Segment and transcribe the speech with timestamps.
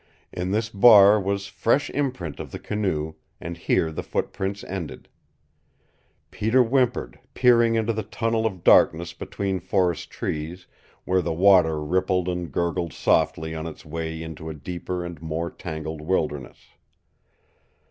[0.33, 5.07] In this bar was fresh imprint of the canoe, and here the footprints ended.
[6.31, 10.65] Peter whimpered, peering into the tunnel of darkness between forest trees,
[11.05, 15.51] where the water rippled and gurgled softly on its way into a deeper and more
[15.51, 16.57] tangled wilderness.